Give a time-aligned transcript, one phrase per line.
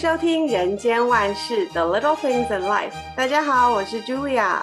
[0.00, 2.90] 收听《人间万事 The Little Things in Life》。
[3.14, 4.62] 大家好，我是 Julia。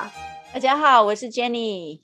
[0.52, 2.02] 大家好，我是 Jenny。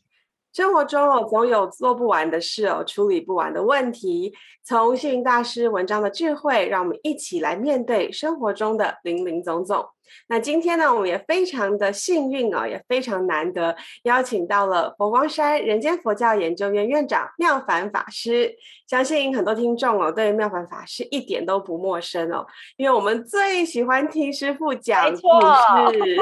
[0.54, 4.36] 生活中哦，总有做不完的事哦，处理不完的问题。
[4.64, 9.84] 从星云大师文章的智慧，让我们一起来面对生活中的零零总总。
[10.28, 18.56] 那今天呢，我们也非常的幸运哦，也非常难得邀请到了佛光山人间佛教研究院院长妙凡法师。
[18.86, 22.46] 相信很多听众哦，对妙凡法师一点都不陌生哦，
[22.78, 25.98] 因为我们最喜欢听师傅讲故事，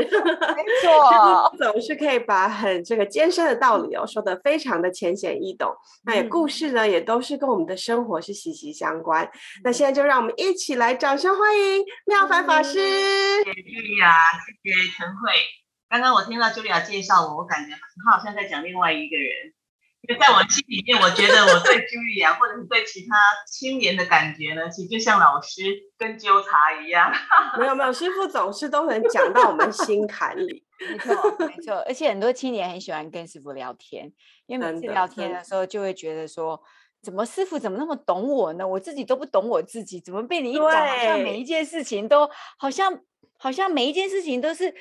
[0.55, 5.69] 没错，总是可以把很这个艰深的道理哦说的非常的浅显易懂。
[6.05, 9.29] 那也故事呢，也都是跟我们的生活是息息相关。
[9.65, 12.79] 那现在就让我们一起来掌声欢迎妙凡法师。
[12.79, 14.15] 茱莉亚，
[14.63, 15.31] 谢谢陈慧。
[15.89, 19.53] 刚刚我听到茱莉亚介绍我，我感觉她好像在讲另外一个人。
[20.07, 25.61] 因为在我心里面，我觉得我对茱莉亚或者是对其他青年的感觉呢，其实就像老师
[25.95, 27.13] 跟纠察一样。
[27.59, 30.65] 没有没有，师傅总是都能讲到我们心坎里。
[30.81, 34.11] 没错没错，而且很多青年很喜欢跟师傅聊天，
[34.47, 36.59] 因为每次聊天的时候就会觉得说，
[37.03, 38.67] 怎么师傅怎么那么懂我呢？
[38.67, 42.27] 我自己都不懂我自己，怎么被你一讲，好像每一件事情都
[42.57, 43.01] 好像。
[43.41, 44.71] 好像每一件事情都是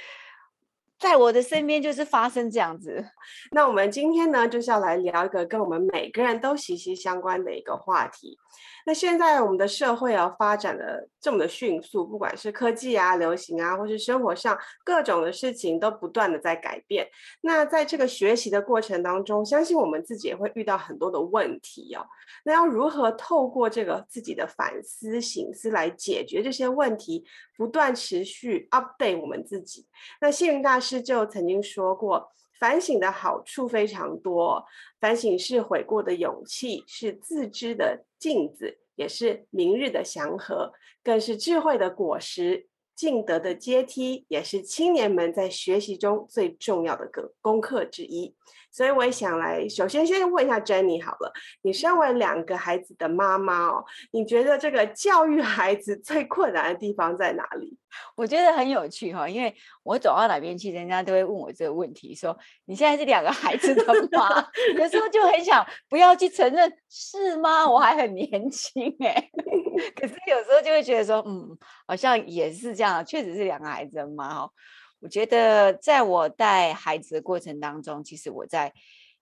[0.98, 3.02] 在我的身边，就是发生这样子。
[3.52, 8.38] 那我们今天呢，就是要来聊一个跟我们每个人都息息相关的一个话题。
[8.86, 17.06] 那现在我们的社会啊，发展的这么的迅速，不管是科技啊、流行啊，或是生活上各种的事情都不断的在改变。
[17.42, 22.06] 那在这个学习的过程当中，相信我们自己也会遇到很多的问题哦。
[22.44, 27.24] 那要如何透过这个自己的反思、醒思来解决这些问题，
[27.56, 29.86] 不断持续 update 我们自己？
[30.20, 34.64] 那星云大师就曾经说过，反省的好处非常多，
[35.00, 48.36] 反省是悔过的勇气，是自知的镜子，也是明日的祥和，更是智慧的果实，进德的阶梯，也是青年们在学习中最重要的个功课之一。
[48.70, 51.32] 所以我也想来，首先先问一下 Jenny 好了，
[51.62, 57.76] 你身为两个孩子的妈妈哦，你觉得这个教育孩子最困难的地方在哪里？
[58.14, 62.36] 我觉得很有趣哈，因为我走到哪边去，人家都会问我这个问题，说
[62.66, 64.28] 你现在是两个孩子的妈，
[64.78, 67.68] 有时候就很想不要去承认，是吗？
[67.68, 69.30] 我还很年轻哎，
[70.00, 71.58] 可是有时候就会觉得说，嗯，
[71.88, 74.50] 好像也是这样，确实是两个孩子的妈哦。
[75.00, 78.72] 我觉得，在我带孩子的过程当中，其实我在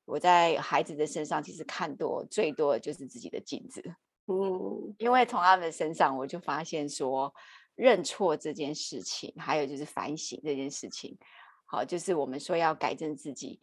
[0.05, 3.83] 我在孩子的身上，其实看多最多的就是自己的镜子。
[4.27, 7.33] 嗯，因为从他们身上，我就发现说，
[7.75, 11.17] 认错这件事情，还有就是反省这件事情，
[11.65, 13.61] 好，就是我们说要改正自己，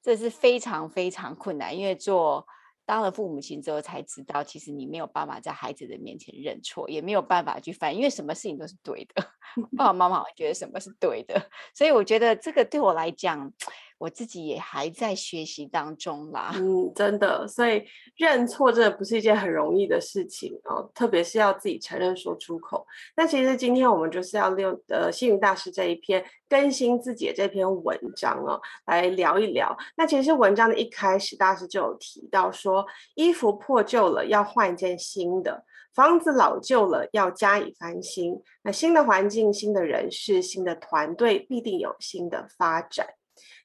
[0.00, 2.46] 这是非常非常困难，因为做。
[2.86, 9.22] 当了父母亲之后，才知道其实你没有办法在孩子的面前认错，也没有办法去翻，因为什么事情都是对的，
[9.76, 13.52] 爸爸妈妈会觉得什么是对的，所以我觉得这个对我来讲。
[13.98, 17.82] 我自己也还在学习当中啦， 嗯，真的，所以
[18.16, 22.86] 认错真的不是一件很容易的事情哦，特别是要自己承认说出口。
[23.16, 29.76] 那其实今天我们就是要利用呃星云大师这一篇更新自己的这篇文章哦，来聊一聊。
[29.96, 35.64] 那其实文章的一开始，大师就有提到说，衣服破旧了要换一件新的，
[35.94, 38.42] 房子老旧了要加以翻新。
[38.62, 43.06] 那新的环境、新的人事、新的团队，必定有新的发展。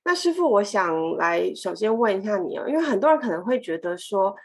[0.04, 4.36] 那师傅，我想来首先问一下你哦，因为很多人可能会觉得说，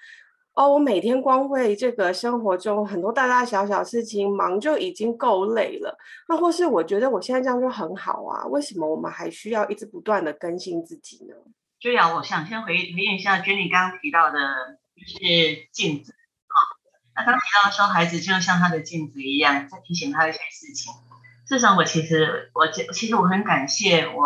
[0.55, 5.97] 哦，我每天光为这个生活中很多大大小小事情忙就已经够累了，
[6.29, 11.35] 那或是我觉得我现在这样就很好啊，为什么我们还需要一直不断的更新自己呢？
[11.79, 14.39] 就要我想先回回应一下 Jenny 刚刚提到的，
[14.95, 16.57] 就是镜子啊。
[17.15, 20.93] 那刚提到说，孩子就像他的镜子一样，在提醒他一些事情。
[21.47, 24.25] 事实上，我其实我其实我很感谢我。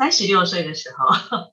[0.00, 1.52] 三十六岁的时候，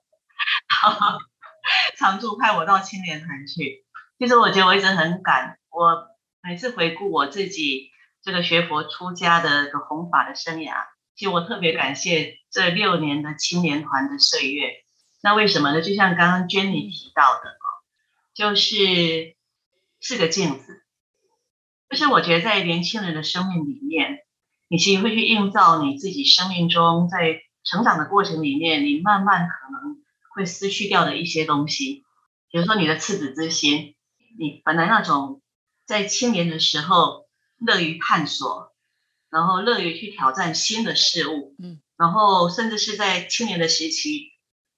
[1.97, 3.83] 常驻派我到青年团去。
[4.17, 6.07] 其实我觉得我一直很感，我
[6.41, 7.91] 每次回顾我自己
[8.23, 14.69] 这个学佛出家的个弘法的生涯，其实我特别感谢这六年的青年团的岁月。
[15.21, 15.81] 那为什么呢？
[15.81, 17.57] 就像刚刚 Jenny 提到的，
[18.33, 19.35] 就是
[19.99, 20.85] 是个镜子。
[21.89, 24.19] 就是我觉得在年轻人的生命里面，
[24.69, 27.41] 你其实会去映照你自己生命中在。
[27.69, 29.97] 成长的过程里面，你慢慢可能
[30.33, 32.05] 会失去掉的一些东西，
[32.49, 33.95] 比如说你的赤子之心，
[34.39, 35.41] 你本来那种
[35.85, 37.27] 在青年的时候
[37.57, 38.73] 乐于探索，
[39.29, 44.31] 然后乐于去挑战新的事物，嗯，然后甚至是在青年的时期，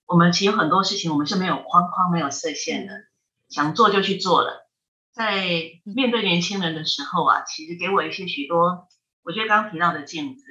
[0.07, 2.93] 我们其实很多事情我们是没有框框、没有设限的，
[3.49, 4.67] 想做就去做了。
[5.11, 5.43] 在
[5.83, 8.87] 面对年轻人的时候啊，其实给我一些许多
[9.21, 10.43] 我觉得刚刚提到的镜子，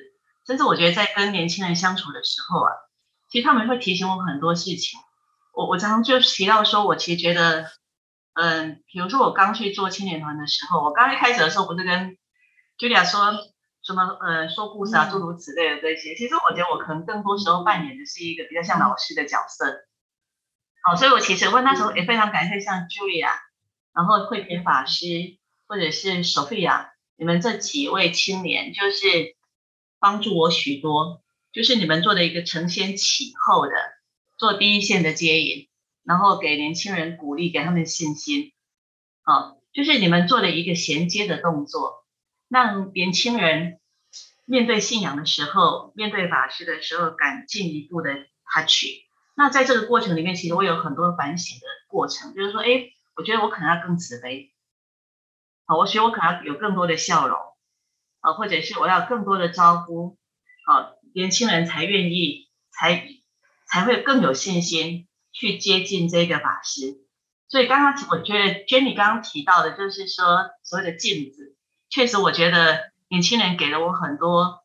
[0.49, 2.73] 甚至我觉得在跟年轻人相处的时候啊，
[3.29, 4.99] 其实他们会提醒我很多事情。
[5.53, 7.71] 我我常常就提到说，我其实觉得，
[8.33, 12.17] 嗯，比如说我刚去做青年团的时候，我刚一开始的时候不是跟
[12.79, 13.37] Julia 说
[13.83, 16.15] 什么，呃，说故事啊，诸如此类的这些。
[16.15, 19.85] 其实我觉得我可能更多时候扮演的是一个比较像老师的角色。
[20.83, 23.33] 好，所以我其实问那时候也非常感谢像 Julia，
[23.93, 25.05] 然后慧萍法师
[25.67, 29.37] 或者是 Sophia，你们这几位青年就是
[29.99, 31.23] 帮助我许多，
[31.53, 33.73] 就是你们做的一个承先启后的。
[34.37, 35.69] 做第一线的接引，
[36.05, 38.53] 然后给年轻人鼓励，给他们信心，
[39.23, 42.05] 好，就是你们做的一个衔接的动作，
[42.49, 43.81] 让年轻人
[44.45, 48.15] 面对信仰的时候，面对法师的时候，敢进一步的
[48.55, 48.85] touch。
[49.35, 54.53] 那在这个过程里面，其实我有很多反省的过程，就是说，哎，我觉得我可能要更慈悲，
[55.67, 57.37] 好，我觉得我可能要有更多的笑容，
[58.35, 60.17] 或者是我要更多的招呼，
[60.67, 63.09] 好，年轻人才愿意才。
[63.71, 67.05] 才会更有信心去接近这个法师。
[67.49, 71.55] 所以刚刚我觉得 Jenny 刚刚提到的，就是说所谓的镜子，
[71.91, 74.65] 确实我觉得年轻人给了我很多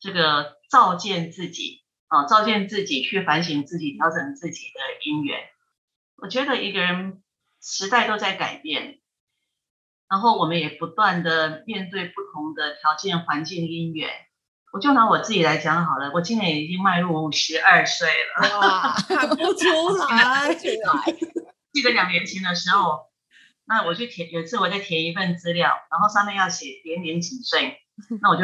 [0.00, 5.38] 这个照见自己啊，照见自己去反省自己、调整自己的因缘。
[6.16, 7.22] 我觉得一个人
[7.60, 8.98] 时代都在改变，
[10.08, 14.10] 然后我们也不断的面对不同的条件、环境、因缘。
[14.72, 21.16] 我就拿我自己来讲好了，我今年已经迈入五十二岁了，哇，看不出来，出来。
[21.72, 23.06] 记得两年前的时候，
[23.64, 27.78] 那我去填，有一次我在填一份资料，然后上面要写年年几岁，
[28.20, 28.42] 那我就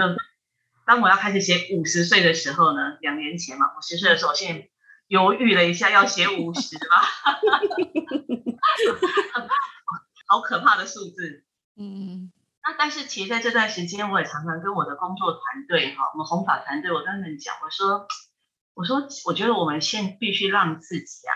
[0.86, 4.70] 当我要开始写五十岁的时候呢，两年前嘛，五十岁的时候，我现在
[5.08, 7.02] 犹豫了一下，要写五十吗？
[10.28, 11.44] 好可怕的数字，
[11.76, 12.32] 嗯。
[12.64, 18.06] 那但是其实在这段时间，我也常常跟我的工作团队哈，我们弘法团队，我跟他们讲，我说，
[18.74, 21.32] 我说，我觉得我们现必须让自己啊，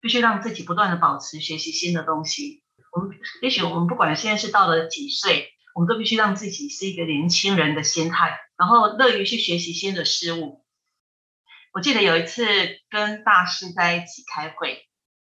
[0.00, 2.62] 必须让自己不断的保持学习新的东西。
[2.92, 10.64] 我们也许我们不管现在是到了几岁，我们都必须让自己是一个年轻人的心态，然后乐于去学习新的事物。
[11.72, 12.44] 我记得有一次
[12.90, 14.86] 跟大师在一起开会，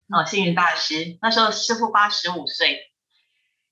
[0.09, 2.81] 哦，星云大师那时候师傅八十五岁，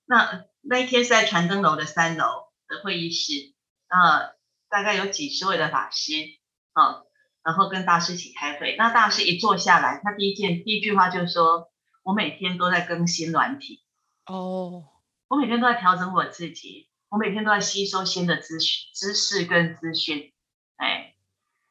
[0.07, 0.45] 那。
[0.67, 2.25] 那一天是在传灯楼的三楼
[2.69, 3.53] 的会议室，
[3.89, 4.33] 啊，
[4.71, 6.15] 大概有几十位的法师，
[6.73, 7.03] 啊，
[7.43, 8.75] 然后跟大师一起开会。
[8.79, 11.71] 那大师一坐下来，他第一件第一句话就是说
[12.03, 13.85] ：“我每天都在更新软体，
[14.25, 14.85] 哦，
[15.29, 20.33] 我每天都在调整我自己，我每天都在吸收新的知识、知识跟资讯。”
[20.81, 21.15] 哎，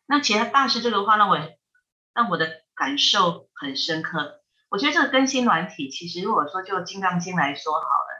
[0.05, 1.39] 那其实大师这个话让我
[2.13, 4.43] 让我的感受很深刻。
[4.69, 8.12] 我觉得这个更新软体，其实如果说就《金刚经》来说好了。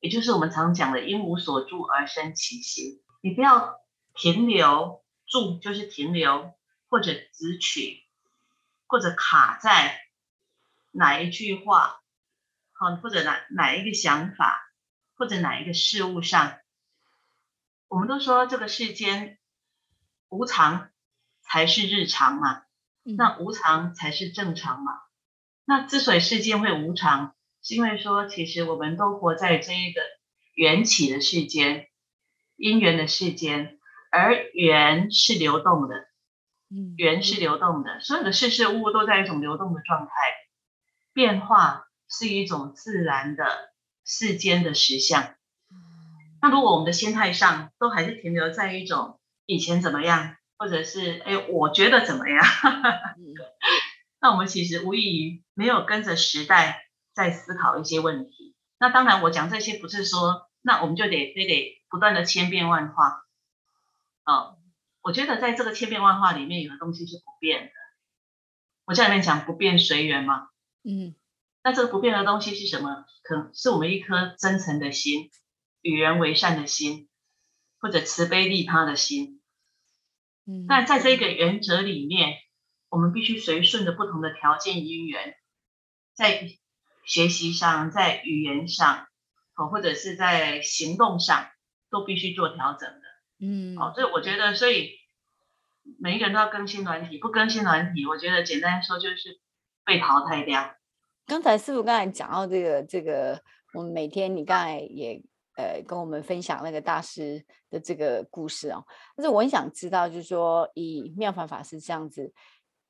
[0.00, 3.78] 也就是我们常讲的“因无所住而生其心”，你不要
[4.14, 6.54] 停留，住就是停留，
[6.88, 8.02] 或者执取，
[8.86, 10.00] 或者卡在
[10.90, 12.00] 哪一句话，
[12.72, 14.72] 好，或者哪哪一个想法，
[15.14, 16.58] 或者哪一个事物上。
[17.88, 19.38] 我们都说这个世间
[20.28, 20.90] 无常
[21.42, 22.62] 才是日常嘛，
[23.02, 24.92] 那无常才是正常嘛。
[25.64, 30.00] 那之所以世间会无常，是因为说，其实我们都活在这一个
[30.54, 31.88] 缘起的世间，
[32.56, 33.78] 因缘的世间，
[34.10, 35.94] 而缘是流动的，
[36.70, 40.10] 嗯，缘是流动的，所有的事事物物都在一种流动的状态，
[41.12, 43.44] 变化是一种自然的
[44.06, 45.34] 世间的实相。
[46.40, 52.42] 那如果我们的心态上都还是停留在一种以前怎么样，或者是哎，我觉得怎么样，
[54.18, 56.86] 那我们其实无异于没有跟着时代。
[57.12, 63.24] 在思考一些问题，那当然我讲这些不是说，那我们就得非得不断的千变万化，
[64.24, 64.58] 哦，
[65.02, 67.72] 我觉得在这个千变万化里面，有的东西是不变的。
[68.84, 70.48] 我在里面讲不变随缘嘛，
[70.82, 71.14] 嗯，
[71.62, 73.04] 那这个不变的东西是什么？
[73.22, 75.30] 可能是我们一颗真诚的心，
[75.82, 77.08] 与人为善的心，
[77.80, 79.42] 或者慈悲利他的心。
[80.46, 82.38] 嗯，那在这个原则里面，
[82.88, 85.34] 我们必须随顺着不同的条件因缘，
[86.14, 86.48] 在。
[87.10, 89.08] 学习上，在语言上，
[89.56, 91.48] 哦，或者是在行动上，
[91.90, 93.00] 都必须做调整的。
[93.40, 94.92] 嗯，好，所以我觉得，所以
[95.98, 99.40] 每一个人都要更新软体，不更新软体，我觉得简单说就是
[99.84, 100.72] 被淘汰掉。
[101.26, 103.42] 刚才师父刚才讲到这个，这个
[103.74, 105.20] 我们每天你刚才也
[105.56, 108.86] 呃跟我们分享那个大师的这个故事哦，
[109.16, 112.32] 但是我很想知道，就是说以妙法法师这样子，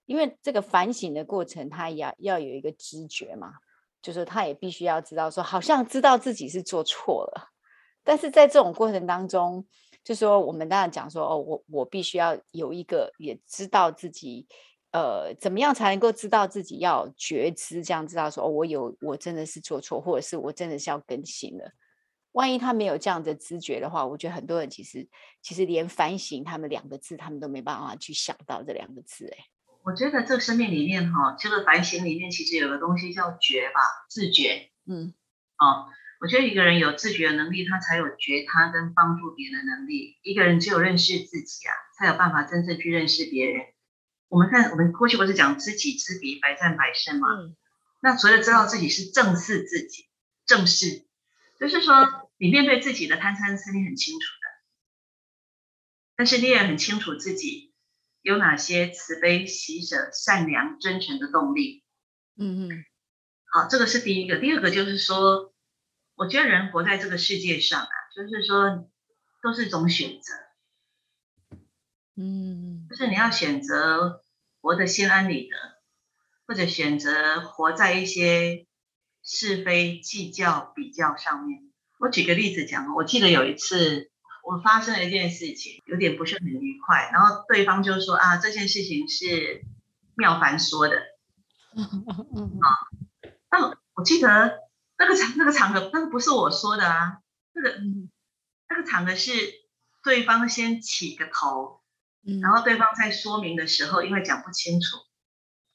[0.05, 3.55] 因为这个反省的过程，他要要有一个知觉嘛。
[4.03, 7.51] 就是他也必须要知道说，好像知道自己是做错了，
[8.03, 9.67] 但是在这种过程当中，
[10.03, 14.47] 就说我们当然讲说哦，我我必须要有一个也知道自己，
[14.93, 21.73] 呃，怎么样才能够知道自己要觉知，这样知道说哦，我有我真的是做错，或者是我真的是要更新了。
[22.33, 25.09] 万一他没有这样的知觉的话，我觉得很多人其实
[25.43, 29.27] 其实连反省他们两个字，他们都没办法去想到这两个字。
[29.27, 29.45] 哎，
[29.83, 34.71] 我觉得这个生命里面哈，这个反省里面其实有个东西叫觉吧，自觉。
[34.87, 35.15] 嗯，
[35.59, 35.89] 哦，
[36.21, 40.19] 我觉得一个人有自觉的能力，他才有觉他跟帮助别人的能力。
[40.23, 43.67] 一个人只有认识自己啊，才有办法真正去认识别人。
[44.29, 47.29] 我们看，我们过去不是讲知己知彼，百战百胜嘛？
[47.33, 47.57] 嗯，
[48.01, 50.09] 那除了知道自己是正视自己，
[50.47, 51.07] 正视。
[51.59, 52.07] 就是说，
[52.39, 54.49] 你面对自己的贪嗔痴，你很清楚的，
[56.17, 57.70] 但是你也很清楚自己
[58.23, 61.85] 有哪些慈悲、喜舍、善良、真诚的动力。
[62.37, 62.85] 嗯嗯，
[63.53, 64.39] 好，这个是第一个。
[64.39, 65.53] 第二个就是说，
[66.15, 68.91] 我觉得人活在这个世界上啊，就是说，
[69.43, 70.35] 都是一种选择。
[72.17, 74.23] 嗯，就是你要选择
[74.61, 75.57] 活得心安理得，
[76.47, 78.67] 或者选择活在一些。
[79.23, 84.11] 是非计较比较上面，我举个例子讲，我记得有一次
[84.43, 89.65] 我发生了一件事情，有点不是很愉快，然后对方就说啊，这件事情是
[90.15, 92.69] 妙凡说的，啊，
[93.51, 94.61] 那我记得
[94.99, 97.19] 那个场那个场合，那个不是我说的啊，
[97.53, 97.77] 那个
[98.69, 99.33] 那个场合是
[100.03, 101.83] 对方先起个头，
[102.43, 104.97] 然后对方在说明的时候，因为讲不清楚，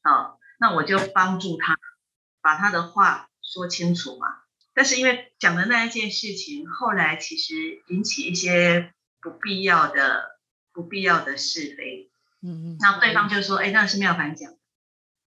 [0.01, 1.77] 啊，那我就帮助他
[2.41, 3.29] 把他的话。
[3.47, 4.27] 说清楚嘛，
[4.75, 10.37] 但是因为讲的那一件事情，后来其实引起一些不必要的、
[10.73, 12.11] 不必要的是非。
[12.43, 12.77] 嗯嗯。
[12.81, 14.51] 那对方就说：“哎，那是妙凡讲。”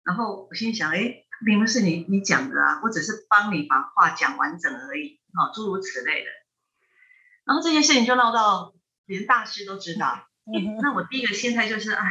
[0.05, 6.31] 然后我心想：“哎，明明是你你讲的啊，我只是帮你把话讲完整而已，啊，诸如此类的。”
[7.45, 8.73] 然后这件事情就闹到
[9.07, 10.29] 连大师都知道。
[10.47, 10.79] 嗯。
[10.81, 12.07] 那我第一个心态就是：“哎，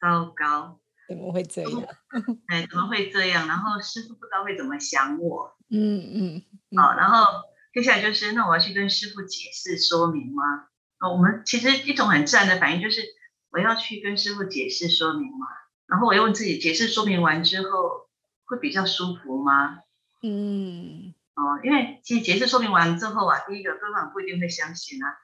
[0.00, 1.82] 糟糕。”怎么会这样？
[2.48, 3.48] 哎，怎么会这样？
[3.48, 5.56] 然后师傅不知道会怎么想我。
[5.70, 6.42] 嗯嗯。
[6.76, 7.24] 好，然后
[7.72, 10.68] 接下来就是，那我要去跟师傅解释说明吗？
[11.00, 13.02] 哦，我们其实一种很自然的反应就是，
[13.50, 15.46] 我要去跟师傅解释说明吗？
[15.86, 18.08] 然后我又问自己，解释说明完之后
[18.44, 19.78] 会比较舒服吗？
[20.22, 21.14] 嗯。
[21.34, 25.16] 哦，因为其实解释说明完之后啊，第一个对方不一定会相信啊。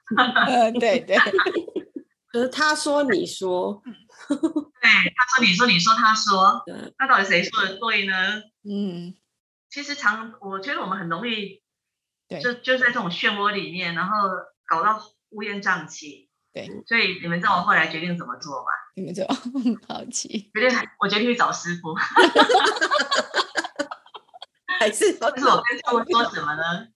[0.47, 1.17] 呃，对对。
[2.35, 6.65] 可是他说你说， 对，他说你说你说他说，
[6.99, 8.43] 那到底谁说的对呢？
[8.69, 9.15] 嗯，
[9.71, 11.63] 其实常我觉得我们很容易，
[12.43, 14.17] 就就在这种漩涡里面，然后
[14.67, 16.29] 搞到乌烟瘴气。
[16.53, 18.67] 对，所以你们知道我后来决定怎么做吗？
[18.97, 19.25] 你们就
[19.87, 21.95] 好奇，决定我决定去找师傅。
[24.81, 26.89] 还是是我跟师傅说什么呢？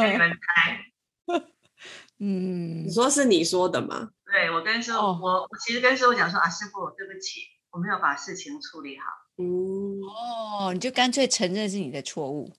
[0.00, 0.84] 给你们猜。
[2.18, 4.10] 嗯，你说是你说的吗？
[4.36, 7.40] 对，我跟师傅，哦、我我其实跟师傅讲说啊，师傅，对不起，
[7.70, 9.04] 我没有把事情处理好。
[9.38, 12.54] 嗯，哦，你就干脆承认是你的错误。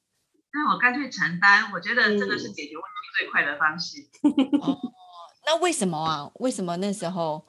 [0.51, 3.97] 那我干脆承担，我觉得这个是解决问题最快的方式。
[4.23, 4.79] 嗯、 哦，
[5.45, 6.31] 那为什么啊？
[6.39, 7.45] 为什么那时候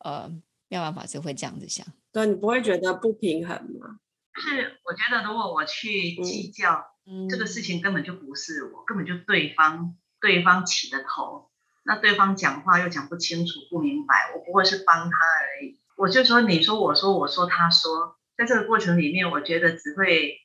[0.00, 0.30] 呃，
[0.68, 1.86] 妙法法师会这样子想？
[2.12, 3.98] 对，你不会觉得不平衡吗？
[4.34, 11.48] 是，我觉得如果我去计较、嗯、这个事情，根本就不是我，根本就对方对方起的头。
[11.84, 15.78] 那对方讲话又讲不清楚、不明白，我不过是帮他而已。
[15.96, 20.38] 我就说，你说，我说，我说，他说，在这个过程里面，我觉得只会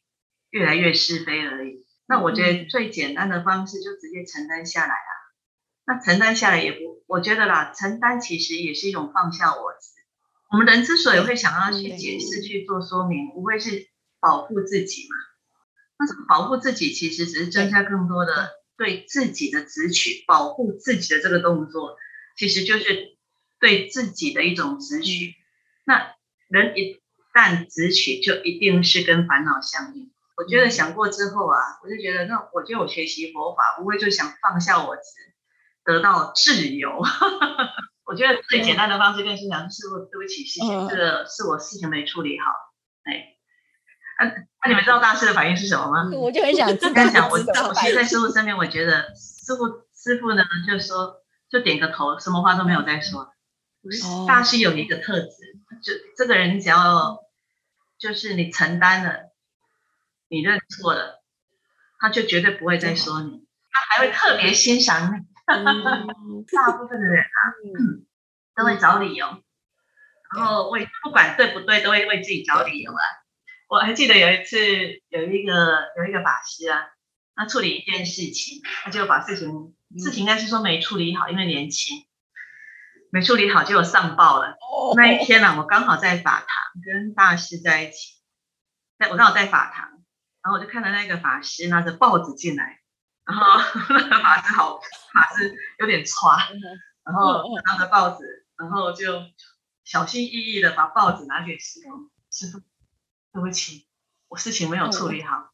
[0.50, 1.86] 越来越是非而已。
[2.08, 5.12] 那我觉得最简单的方式就直接承担下来啊。
[5.86, 9.90] 那承担下来也不，我觉得啦，承担其实也是一种放下我执。
[10.52, 13.88] 我们人之所以会想要去解释、去做说明，无非是
[14.20, 15.16] 保护自己嘛。
[15.98, 18.59] 那这个保护自己，其实只是增加更多的。
[18.80, 21.98] 对自己的执取，保护自己的这个动作，
[22.38, 23.18] 其实就是
[23.60, 25.36] 对自己的一种执取。
[25.84, 26.16] 那
[26.48, 27.02] 人一
[27.34, 30.14] 旦执取，就一定是跟烦恼相应。
[30.38, 35.02] 我觉得想过之后啊，我就觉得，那我觉得我学习佛法，无非就想放下我执，
[35.84, 37.04] 得到自由。
[38.08, 42.46] 我觉得最简单的方式，就是想师傅，对不起，谢谢这个是我事情没处理好，
[43.04, 43.36] 哎。
[44.22, 46.10] 那、啊啊、你们知道大师的反应是什么吗？
[46.18, 47.30] 我就很想知道。
[47.30, 53.34] 我我其实在师傅身边，我觉得师傅师傅呢，就说就点个头，什么话都没有再说。
[54.06, 55.30] 哦、大师有一个特质，
[55.82, 57.20] 就这个人只要
[57.98, 59.32] 就是你承担了，
[60.28, 61.24] 你认错了，
[61.98, 65.26] 他就绝对不会再说你，他还会特别欣赏你。
[65.50, 65.66] 嗯、
[66.52, 68.06] 大部分的人啊，嗯、
[68.56, 69.26] 都会找理由，
[70.36, 73.02] 然后为不管对不对，都会为自己找理由啊。
[73.70, 74.58] 我还记得有一次，
[75.10, 76.88] 有一个有一个法师啊，
[77.36, 82.08] 他处理一件事情，他就把事情事情应该是说没处理好，因为年轻，
[83.12, 84.58] 没处理好就有上报了。
[84.96, 86.48] 那一天呢、啊，我刚好在法堂
[86.84, 88.16] 跟大师在一起，
[88.98, 89.88] 在我刚好在法堂，
[90.42, 92.82] 然后我就看到那个法师拿着报纸进来，
[93.24, 93.46] 然后
[93.90, 94.80] 那个法师好，
[95.14, 96.40] 法师有点剉，
[97.06, 99.22] 然后拿着报纸，然后就
[99.84, 102.64] 小心翼翼的把报纸拿给师傅，师父，
[103.40, 103.88] 对不起，
[104.28, 105.50] 我事情没有处理好。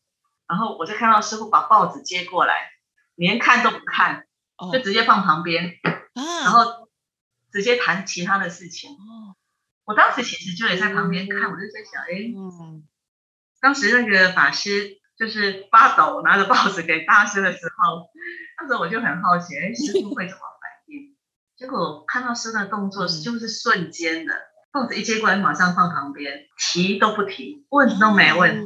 [0.47, 2.71] 然后我就看到师傅把报纸接过来，
[3.15, 4.27] 连看都不看，
[4.71, 5.79] 就直接放旁边，
[6.43, 6.87] 然后
[7.51, 8.91] 直接谈其他的事情。
[9.85, 12.31] 我当时其实就也在旁边看，我就在想，哎，
[13.59, 18.09] 当时那个法师就是发抖拿着报纸给大师的时候，
[18.61, 21.15] 那时候我就很好奇，哎，师傅会怎么反应？
[21.55, 24.33] 结果看到师的动作就是瞬间的，
[24.75, 28.61] 报纸一接过来马上放旁边，提都不提，问都没问。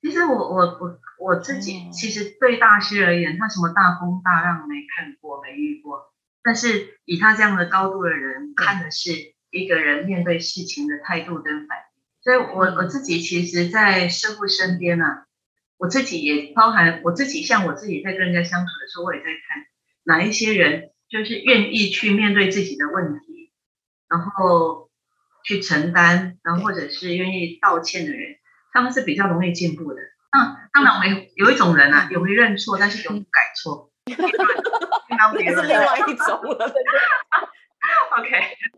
[0.00, 1.00] 其实我我我。
[1.20, 6.12] 我自己其实对大师而言，他什么大风大浪没看过、没遇过，
[6.44, 9.10] 但是以他这样的高度的人，看的是
[9.50, 12.22] 一个人面对事情的态度跟反应。
[12.22, 15.26] 所以我我自己其实，在师傅身边呢、啊，
[15.76, 19.64] 我自己也包含我自己，像我自己在跟人家相处的时候，我也在看
[20.04, 23.50] 哪一些人就是愿意去面对自己的问题，
[24.08, 24.87] 然后
[25.48, 28.36] 去承担，然后或者是愿意道歉的人，
[28.70, 30.02] 他们是比较容易进步的。
[30.30, 33.90] 那当然，我们有一种人啊，也会认错，但是永不改错。
[35.08, 36.74] 那是另外一种了。
[38.18, 38.28] OK，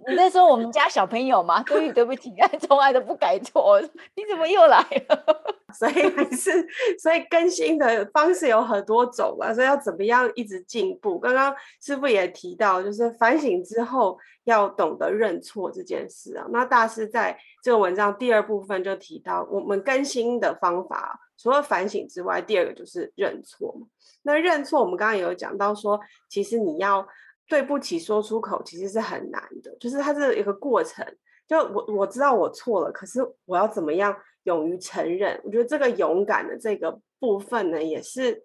[0.09, 1.63] 你在说我们家小朋友吗？
[1.67, 2.33] 对不起，对不起，
[2.67, 3.81] 从来都不改错。
[4.15, 5.57] 你怎么又来了？
[5.75, 6.67] 所以还是，
[6.99, 11.19] 所以更新的方式有很多种嘛，所以要怎么样一直进步？
[11.19, 16.45] 刚刚师傅也提到，就是反省之后要懂得认错这件事啊。
[16.51, 23.75] 那大师在这个文章第二部分就提到，我们更新的方法除了反省之外，第二个就是认错。
[24.23, 27.07] 那认错，我们刚刚也有讲到说，其实你要。
[27.51, 31.05] 对不起，说出口其实是很难的，就是它是一个过程。
[31.49, 35.41] 就我我知道我错了，可是我要怎么样勇于承认？
[35.43, 38.45] 我觉得这个勇敢的这个部分呢，也是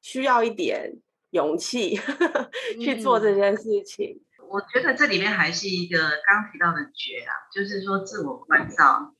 [0.00, 0.90] 需要一点
[1.32, 2.00] 勇气
[2.82, 4.22] 去做这件事情。
[4.40, 9.14] 嗯，我觉得这里面还是一个刚提到的觉啊，就是说自我关照，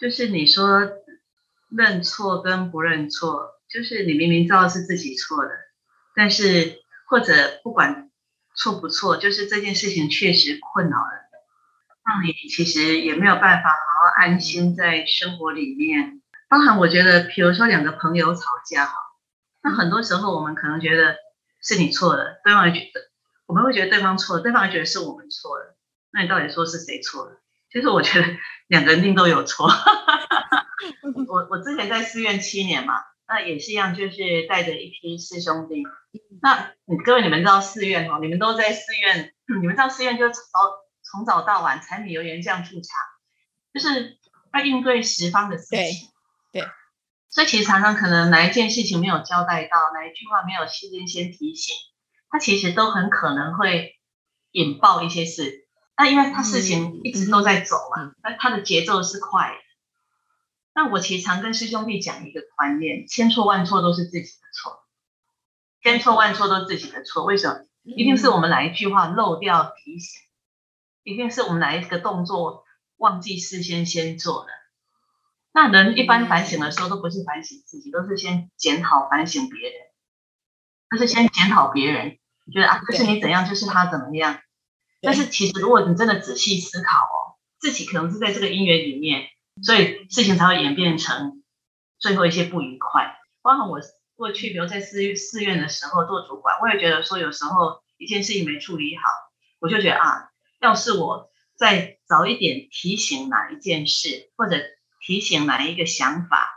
[0.00, 0.80] 就是你说
[1.68, 5.50] 认错跟不认错，就是你明明知道是自己错的，
[6.16, 6.78] 但是
[7.10, 8.07] 或者不管。
[8.58, 11.30] 错不错，就是这件事情确实困扰了，
[12.04, 16.20] 让你其实也没有办法好好安心在生活里面。
[16.48, 18.94] 包含我觉得，比如说两个朋友吵架哈，
[19.62, 21.16] 那很多时候我们可能觉得
[21.62, 23.00] 是你错了，对方也觉得
[23.46, 25.76] 我们会觉得对方错了，对方也觉得是我们错了。
[26.10, 27.40] 那你到底说是谁错了？
[27.70, 28.26] 其实我觉得
[28.66, 29.70] 两个人一定都有错。
[31.28, 32.94] 我我之前在寺院七年嘛。
[33.28, 35.82] 那也是一样，就是带着一批师兄弟。
[36.40, 38.18] 那你各位，你们知道寺院哈？
[38.20, 40.42] 你们都在寺院，你们知道寺院就从
[41.02, 42.94] 从早到晚，柴米油盐酱醋茶，
[43.74, 44.16] 就是
[44.54, 46.08] 要应对十方的事情。
[46.52, 46.62] 对。
[46.62, 46.68] 对。
[47.28, 51.76] 所以其实常常可能哪一件事情没有交代到，哪一句话没有事先先提醒，
[52.30, 53.98] 他其实都很可能会
[54.52, 55.68] 引爆一些事。
[55.98, 59.67] 那因为他事情一直都在走嘛，那他的节奏是快的。
[60.78, 64.84] 那我其实常跟师兄弟讲一个观念：千错万错都是自己的错，
[65.82, 67.24] 千错万错都是自己的错。
[67.24, 67.66] 为什么？
[67.82, 70.20] 一定是我们哪一句话漏掉提醒，
[71.02, 72.62] 一定是我们哪一个动作
[72.96, 74.48] 忘记事先先做了。
[75.50, 79.80] 那人一般反省的时候，都不是反省自己，都是先检讨反省别人，
[80.90, 82.20] 都是先检讨别人。
[82.44, 84.38] 你觉得啊，就是你怎样，就是他怎么样。
[85.02, 89.26] 但是其实，如果你真的仔细思考哦，自己可能是在这个因缘里面。
[89.62, 91.42] 所以事情才会演变成
[91.98, 93.16] 最后一些不愉快。
[93.42, 93.80] 包括我
[94.16, 99.02] 过去，比如在寺寺院的时候做主管，我也觉得说有时候一件事情没处理好，
[99.60, 104.56] 我就觉得啊，要是我再早一点提醒哪一件事，或者
[105.06, 106.48] 提醒哪一个想法，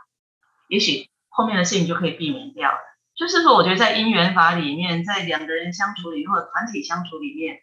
[0.68, 2.78] 也许后面的事情就可以避免掉了。
[3.14, 7.60] 就是说，我觉得在因缘法里面，在两个人相处里或者团体相处里面，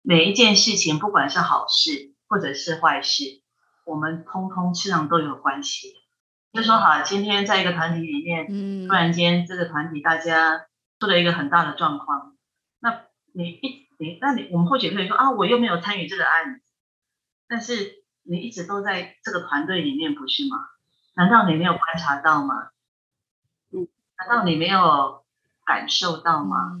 [0.00, 3.41] 每一件事情，不管是好事或者是坏事。
[3.84, 5.94] 我们通通实际上都有关系。
[6.52, 10.66] 就说好，今天在一个团体里面，突然间这个团体大家
[11.00, 12.36] 出了一个很大的状况，
[12.78, 16.60] 那你一你那你我们或许可以说啊，我又没有参与这个案子，
[17.48, 20.58] 但是你一直都在这个团队里面，不是吗？
[21.14, 22.68] 难道你没有观察到吗？
[23.72, 25.24] 嗯，难道你没有
[25.64, 26.78] 感受到吗？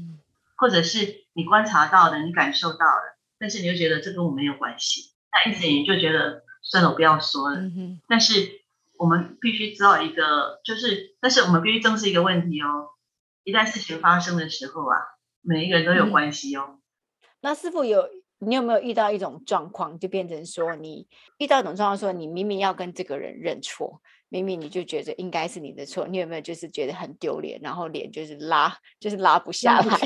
[0.56, 6.44] 或者是你观察到的，你感受到了，但是你又觉得这跟我没有关系，那一直你就觉得。
[6.62, 7.60] 算了，我不要说了。
[8.08, 8.62] 但是
[8.96, 12.90] 我们必须知道一个，就是，但是我们必须正视一个问题哦。
[13.44, 14.96] 一旦事情发生的时候啊，
[15.40, 16.64] 每一个人都有关系哦。
[16.70, 16.78] 嗯、
[17.40, 29.98] 那师傅有，你有没有遇到一种状况，就变成说你遇到一种状况，说你明明要跟这个人认错，明明你就觉得应该是你的错，你有没有就是觉得很丢脸，然后脸就是拉， 就是拉不下来，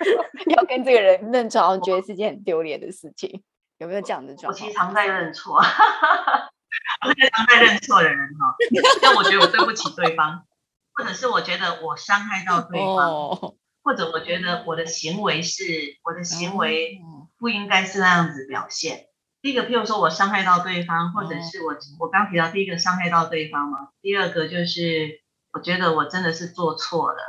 [0.48, 3.42] 要跟这个人认错，我觉得是件很丢脸的事情，
[3.78, 4.52] 有没有这样的状况？
[4.52, 5.56] 我经常在认错，
[7.06, 8.54] 我是常在认错的人哈，
[9.00, 10.44] 但我觉得我对不起对方。
[10.92, 13.54] 或者是我觉得我伤害到对方，oh.
[13.84, 15.62] 或者我觉得我的行为是
[16.02, 16.98] 我的行为
[17.38, 19.06] 不应该是那样子表现。
[19.40, 23.90] 第一个，譬如说我伤害到对方，或者是我我刚提到第一个伤害到对方嘛。
[24.02, 25.20] 第二个就是
[25.52, 27.22] 我觉得我真的是做错了，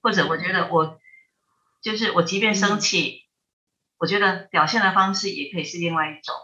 [0.00, 0.98] 或者我觉得我
[1.82, 3.21] 就是我即便生气，
[4.02, 6.34] 我觉得表现的方式也可以是另外一种。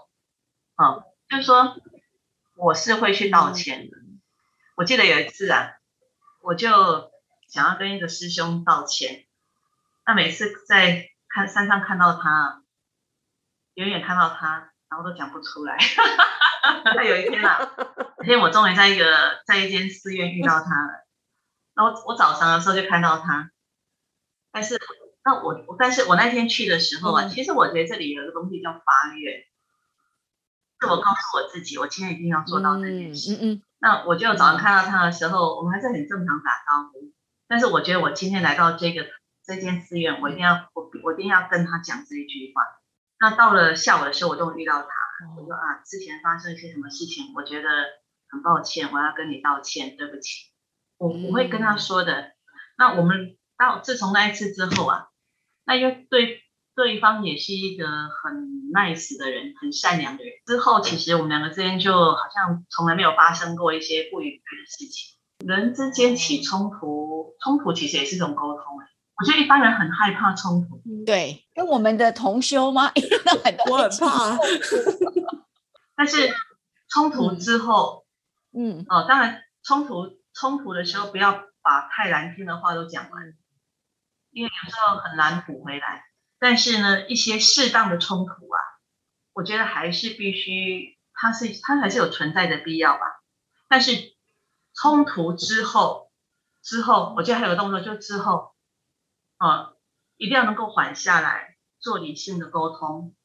[0.76, 1.74] 啊，就是说
[2.54, 3.96] 我是会去道歉的。
[4.76, 5.72] 我记得有一次啊。
[6.40, 6.70] 我就
[7.48, 9.26] 想要跟一个师兄道歉，
[10.06, 12.62] 那每次在看山上看到他，
[13.74, 15.76] 远远看到他，然后都讲不出来。
[16.94, 17.58] 那有一天啊，
[18.18, 21.06] 那天我终于在一个在一间寺院遇到他了。
[21.74, 23.50] 然后我早上的时候就看到他，
[24.52, 24.80] 但是
[25.28, 29.44] 那我我但是我那天去的时候啊，嗯、其实我觉得这里有一个东西叫发愿，
[30.80, 33.34] 是我告诉我自己，我今天一定要做到这件事。
[33.34, 33.52] 嗯嗯。
[33.52, 37.12] 嗯那我就早上看到他的时候，我们还是很正常打招呼。
[37.46, 39.06] 但是我觉得我今天来到这个
[39.44, 42.62] 这间寺院，我一定要我我一定要跟他讲这一句话。
[43.20, 44.88] 那到了下午的时候，我终于遇到他，
[45.36, 47.68] 我说啊，之前发生一些什么事情，我觉得
[48.30, 50.46] 很抱歉，我要跟你道歉，对不起。
[50.96, 52.32] 我我会跟他说的。
[52.78, 55.07] 那我们到自从那一次之后啊，
[55.68, 56.42] 那因为对。
[56.78, 60.32] 对方也是一个很 nice 的人，很善良的人。
[60.46, 65.18] 之后，其实我们两个之间就好像从来没有发生过一些不愉快的事情。
[65.44, 68.62] 人之间起冲突，冲突其实也是一种沟通。
[69.16, 70.80] 我觉得一般人很害怕冲突。
[71.04, 72.92] 对，跟我们的同修吗？
[73.68, 74.38] 我很怕。
[75.98, 76.32] 但是
[76.88, 78.04] 冲突之后，
[78.56, 83.34] 嗯，哦，当然冲突冲突的时候，不要把太难听的话都讲完，
[84.38, 86.04] 因为有时候很难补回来。
[86.38, 88.60] 但是呢，一些适当的冲突啊，
[89.32, 93.00] 我觉得还是必须，它是它还是有存在的必要吧。
[93.68, 93.90] 但是
[94.72, 96.12] 冲突之后，
[96.62, 98.52] 之后我觉得还有个动作，就之后，
[99.38, 99.72] 啊，
[100.16, 103.16] 一定要能够缓下来，做理性的沟通，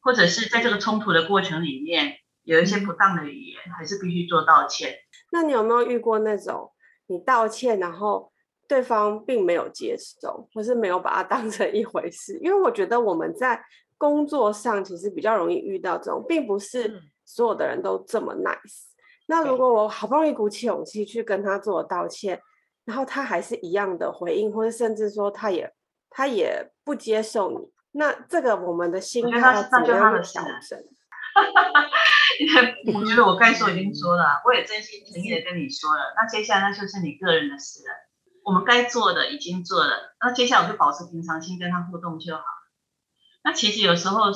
[0.00, 4.94] 或者是在这个冲突的过程里面有一些不当的语言，还是必须做道歉。
[5.32, 6.72] 那你有没有遇过那种
[7.08, 8.32] 你道歉，然后？
[8.74, 13.64] 对方并没有接受，或是没有把它当 成一回事，因为我觉得我们在
[13.96, 18.86] 工作上其实比较容易遇到这种，并不是所有的人都这么 nice。
[19.26, 22.40] 那如果我好不容易鼓起勇气去跟他做道歉，
[22.84, 25.72] 然后他还是一样的回应，或者甚至说他也
[26.10, 30.82] 他也不接受你，那这个我们的心态要怎么样调整？
[32.40, 37.94] 因为我觉得我该说已经说了，我也真心诚意的跟你说了，那接下来那就是你个人的事了。
[38.44, 42.42] 我们该做的已经做了，那接下来我就保持平常心跟他互动就好。
[43.42, 44.32] 那其实有时候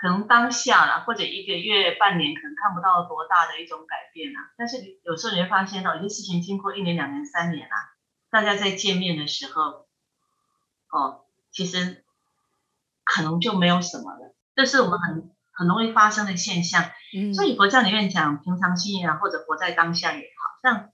[0.00, 4.40] 可能当下啦，或者一个月、半年，可能看不到多大的一种改变啊。
[4.56, 7.76] 但是有时候你会发现到，有些事情经过一年、两年、三年啊，
[8.30, 9.86] 大家在见面的时候，
[10.90, 12.04] 哦，其实
[13.04, 14.34] 可能就没有什么了。
[14.54, 16.90] 这是我们很很容易发生的现象。
[17.14, 17.34] 嗯。
[17.34, 20.90] 所以佛教里面讲平常心啊，或者活在当下也好，像。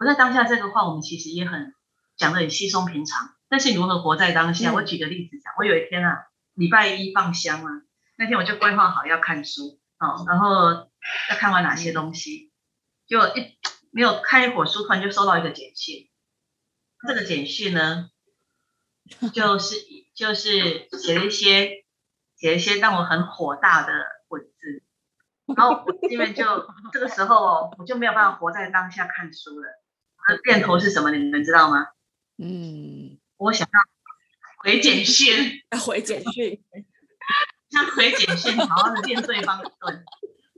[0.00, 1.74] 活在当下这个话，我们其实也很
[2.16, 3.34] 讲得很稀松平常。
[3.50, 4.70] 但是如何活在当下？
[4.70, 7.70] 嗯、我举个例子讲，我有一天啊，礼拜一放香啊，
[8.16, 10.70] 那天我就规划好要看书哦，然后
[11.28, 12.50] 要看完哪些东西，
[13.06, 13.58] 就一
[13.90, 16.08] 没有看一会儿书，突然就收到一个简讯。
[17.06, 18.08] 这个简讯呢，
[19.34, 19.74] 就是
[20.14, 21.84] 就是写了一些
[22.36, 23.92] 写了一些让我很火大的
[24.28, 24.82] 文字，
[25.54, 26.44] 然后我因为就
[26.90, 29.79] 这个时候我就没有办法活在当下看书了。
[30.46, 31.10] 念头是什么？
[31.10, 31.88] 你们知道吗？
[32.38, 33.80] 嗯，我想要
[34.58, 36.62] 回简讯， 回简讯，
[37.70, 40.04] 像回简讯，好好的练对方一顿。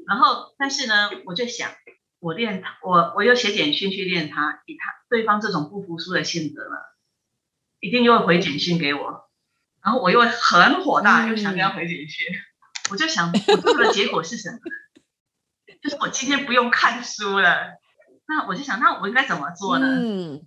[0.07, 1.73] 然后，但是呢，我就想，
[2.19, 6.97] 我练他，我我又写简讯去练他，以他对方这种不服输的性格了，
[7.81, 9.29] 一定又会回简讯给我。
[9.83, 12.27] 然后我又很火大，又想跟他回简讯。
[12.91, 14.59] 我就想，我做的结果是什么？
[15.83, 17.82] 就是我今天不用看书了。
[18.35, 19.87] 那我就想，那我应该怎么做呢？
[19.87, 20.47] 嗯，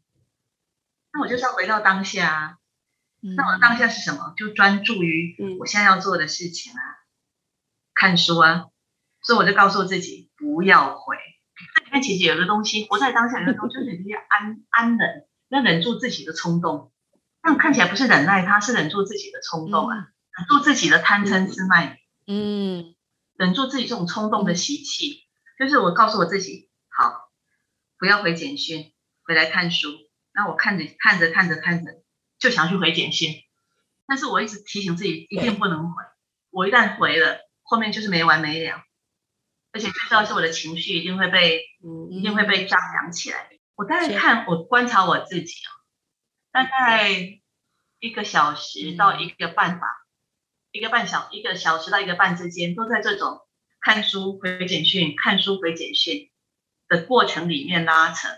[1.13, 2.57] 那我就是要回到当下。
[3.21, 4.33] 嗯，那我的当下是什么？
[4.35, 6.81] 就专注于我现在要做的事情啊，
[7.93, 8.65] 看书啊。
[9.21, 11.15] 所以我就告诉自己不要回。
[11.75, 13.89] 这里面其实有个东西，活在当下有个东西就是
[14.29, 16.91] 安安忍，要忍住自己的冲动，
[17.41, 22.95] 那看起来不是忍耐他，他是忍住自己的冲动啊，嗯、忍住自己的贪嗔痴慢疑，嗯，
[23.35, 25.23] 忍住自己这种冲动的习气，
[25.57, 27.24] 嗯、就是我告诉我自己，好，
[28.05, 29.89] 不要回简讯，回来看书。
[30.31, 32.03] 那我看着看着看着看着，
[32.37, 33.33] 就想去回简讯，
[34.05, 36.03] 但是我一直提醒自己，一定不能回。
[36.51, 38.83] 我一旦回了，后面就是没完没了，
[39.71, 43.49] 而且最重要是我的情绪一定会被，嗯，一定会被张扬起来。
[43.73, 45.73] 我大概看，我观察我自己啊，
[46.51, 47.09] 大概
[47.99, 53.39] 一个小时到一个半吧，嗯、一个半小一个小时到一个半之间，都在这种
[53.81, 56.29] 看书回简讯、看书回简讯
[56.87, 58.29] 的过程里面拉扯。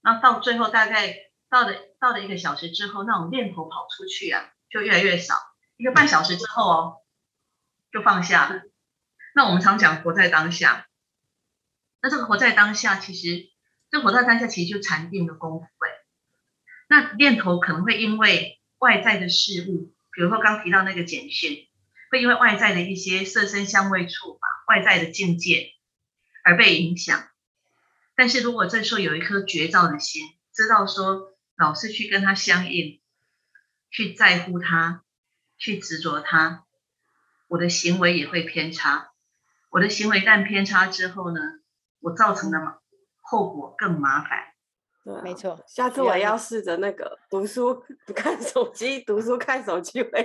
[0.00, 1.14] 那到最后大概
[1.48, 5.34] 到了到了一个小时之后，那种念头跑出去啊，就越来越少。
[5.76, 6.96] 一个半小时之后哦，
[7.92, 8.62] 就放下了。
[9.34, 10.86] 那我们常讲活在当下，
[12.00, 13.50] 那这个活在当下其实。
[13.90, 15.90] 这活在当下其实就禅定的功夫哎，
[16.88, 21.68] 那念头可能会因为外在的事物，比如说刚提到那个简讯，
[22.10, 25.74] 会因为外在的一些色声香味触法、外在的境界
[26.42, 27.28] 而被影响。
[28.14, 30.22] 但是如果这时候有一颗绝照的心，
[30.52, 33.00] 知道说老是去跟他相应，
[33.90, 35.04] 去在乎他，
[35.58, 36.64] 去执着他，
[37.48, 39.10] 我的行为也会偏差。
[39.70, 41.40] 我的行为一旦偏差之后呢，
[42.00, 42.80] 我造成的。
[43.24, 44.51] 后果更麻烦，
[45.04, 45.58] 对、啊，没错。
[45.66, 47.74] 下次我要试着那个读书
[48.06, 50.24] 不看手机，读书看手机，不要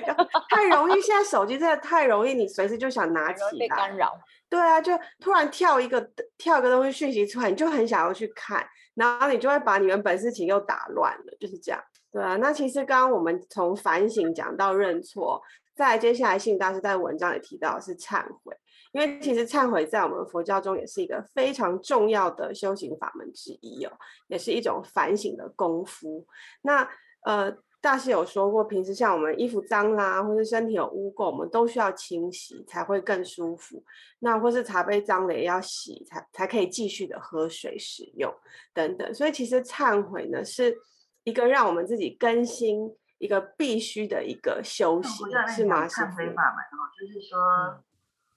[0.49, 1.01] 太容易。
[1.01, 4.13] 现在手机真的太容易，你随时就想拿起来，被干扰。
[4.49, 5.99] 对啊，就突然跳一个
[6.37, 11.83] 跳一个东西讯息出来，你就很想要去看，然后你就会把你原本事情又打乱了，就是这样。
[12.11, 15.41] 对啊，那其实刚刚我们从反省讲到认错，
[15.75, 18.55] 再接下来信大师在文章里提到是忏悔。
[18.93, 23.91] 因为其实忏悔在我们佛教中也是一个非常重要的修行法门之一哦，
[24.27, 26.25] 也是一种反省的功夫。
[26.61, 26.87] 那
[27.21, 33.83] 呃，大师有说过，平时像我们衣服脏啦，或是身体有污垢，我们都需要清洗才会更舒服。
[34.19, 38.33] 那或是茶杯脏了也要洗，才才可以继续的喝水使用
[38.73, 39.13] 等等。
[39.13, 40.75] 所以其实忏悔呢，是
[41.23, 45.87] 一个让我们自己更新一个必须的一个修行，是吗？
[45.87, 47.37] 忏悔法门哦，就是说。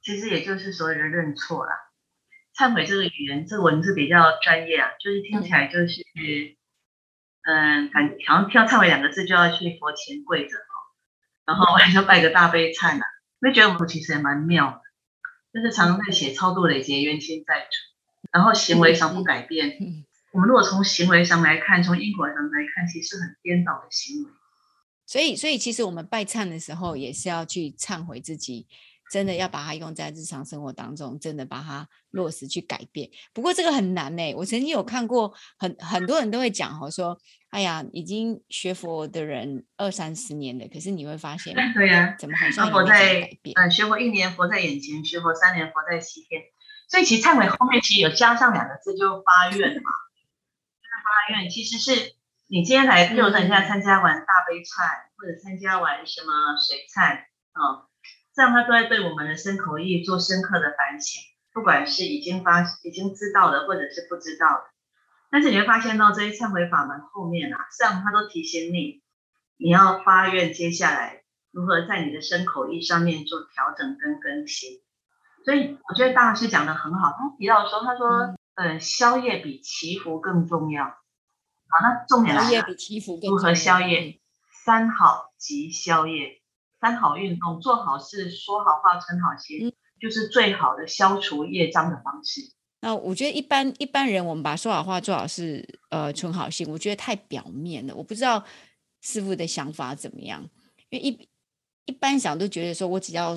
[0.01, 1.73] 嗯其实也就是所谓的认错啦，
[2.57, 6.01] 忏悔这个语言，这个文字比较专业啊，就是听起来就是，
[7.43, 10.73] 嗯，感好像听到忏悔两个字就要去佛前跪着哦，
[11.45, 13.05] 然后还要拜个大悲忏呐，
[13.43, 14.81] 会觉得我们其实也蛮妙的，
[15.53, 17.77] 就是常常在写超度累劫冤亲债主，
[18.33, 19.77] 然后行为上不改变，
[20.33, 24.31] 我们如果从行为上来看，从因果上来看，其实是很颠倒的行为。
[25.05, 28.67] 所以，所以其实我们拜忏的时候，也是要去忏悔自己。
[29.11, 33.11] 真的要把它用在日常生活当中，真的把它落实去改变。
[33.35, 34.35] 不过这个很难呢、欸。
[34.37, 37.19] 我曾经有看过很很多人都会讲哈，说
[37.51, 46.43] 哎呀，已经学佛的人二三十年了，可是你会发现，对呀，怎么好像佛在嗯，学佛一年佛在眼前，学佛三年佛在西天。
[46.89, 49.91] 所以其实忏悔后面其实有加上两个字，就发愿嘛。
[51.03, 52.15] 发愿其实是
[52.47, 57.90] 你今天来，比如说你现在参加完大悲忏，或者参加完什么水忏啊。
[58.35, 64.65] 这样，他都在对我们的身口意做深刻的反省，不管是已经发、已经知道的，或者是不知道的。
[65.31, 69.03] 但是你会发现到这些忏悔法门后面啊，实际上他都提醒你，
[69.57, 74.81] 你要发愿接下来如何在你的身口意上面做调整跟更新。
[75.45, 80.85] 所以我觉得大师讲的很好，他提到说，他说，嗯、呃，宵夜比祈福更重要。
[80.85, 82.67] 好，那重点来了，
[83.29, 84.21] 如何宵夜？
[84.65, 86.40] 三好即消业。
[86.81, 92.41] 三好运动，做好事，说好话，存好心，嗯、就是最好的消除业障的方式。
[92.81, 97.95] 那我觉得一般一般人，我们把说好话、做好事，呃，存好心，我觉得太表面了。
[97.95, 98.43] 我不知道
[99.03, 100.43] 师傅的想法怎么样，
[100.89, 101.29] 因为一
[101.85, 103.37] 一般想都觉得说我只要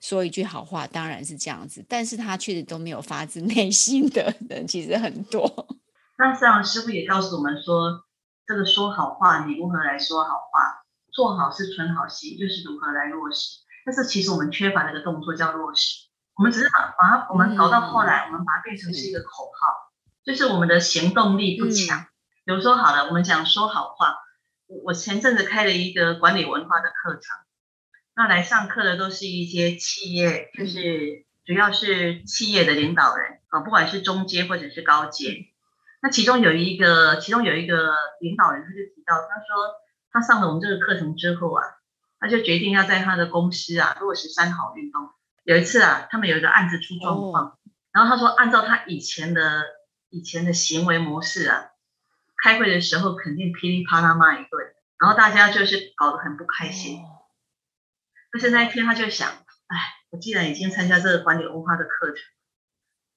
[0.00, 5.66] 说一句好话，当然是这样子，但是他确实都没有发自内心的人，其实很多。
[6.16, 8.04] 那这样师傅也告诉我们说，
[8.46, 10.85] 这个说好话，你如何来说好话？
[11.16, 13.60] 做好是存好心，就是如何来落实。
[13.86, 16.04] 但是其实我们缺乏那个动作叫落实。
[16.36, 19.90] 我们只是把把它，我们搞到后来，嗯、我们把它变成是一个口号，
[20.26, 22.00] 是就是我们的行动力不强。
[22.00, 22.06] 嗯、
[22.44, 24.18] 比如说，好了，我们讲说好话。
[24.66, 27.22] 我我前阵子开了一个管理文化的课程，
[28.14, 35.46] 那来上课的都是一些企业，就是主要是企业的领导人啊，不管是中阶或者是高阶。
[36.02, 39.85] 那其中有一个，其中有一个领导人，他就提到，他说。
[40.16, 41.62] 他上了我们这个课程之后啊，
[42.18, 45.10] 他就决定要在他的公司啊落实三好运动。
[45.44, 47.58] 有一次啊，他们有一个案子出状况，哦、
[47.92, 49.62] 然后他说按照他以前的
[50.08, 51.68] 以前的行为模式啊，
[52.42, 57.02] 开会的时候肯定噼里啪啦骂一顿，然后大家就是搞得很不开心。
[58.32, 59.28] 但是那一天他就想，
[59.66, 59.76] 哎，
[60.08, 62.16] 我既然已经参加这个管理文化的课程，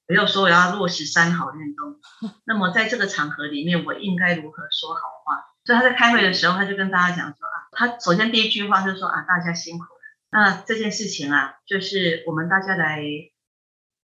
[0.08, 1.98] 我又说我要落实三好运动，
[2.44, 5.46] 那么在这个场合里面，我应该如何说好话？
[5.64, 9.90] 所以他在开会的时候，他就跟大家讲说啊，他首先第一句话就是说啊，大家辛苦了。
[10.30, 13.02] 那这件事情啊，就是我们大家来